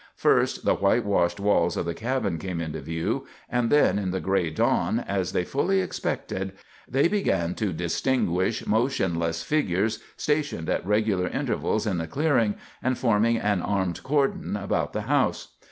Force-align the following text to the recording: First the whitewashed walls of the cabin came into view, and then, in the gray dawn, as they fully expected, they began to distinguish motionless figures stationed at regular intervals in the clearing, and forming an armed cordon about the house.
First 0.15 0.65
the 0.65 0.73
whitewashed 0.73 1.39
walls 1.39 1.77
of 1.77 1.85
the 1.85 1.93
cabin 1.93 2.39
came 2.39 2.59
into 2.59 2.81
view, 2.81 3.27
and 3.47 3.69
then, 3.69 3.99
in 3.99 4.09
the 4.09 4.19
gray 4.19 4.49
dawn, 4.49 5.01
as 5.01 5.31
they 5.31 5.43
fully 5.43 5.79
expected, 5.79 6.53
they 6.89 7.07
began 7.07 7.53
to 7.53 7.71
distinguish 7.71 8.65
motionless 8.65 9.43
figures 9.43 9.99
stationed 10.17 10.71
at 10.71 10.83
regular 10.87 11.27
intervals 11.27 11.85
in 11.85 11.99
the 11.99 12.07
clearing, 12.07 12.55
and 12.81 12.97
forming 12.97 13.37
an 13.37 13.61
armed 13.61 14.01
cordon 14.01 14.57
about 14.57 14.93
the 14.93 15.01
house. 15.01 15.49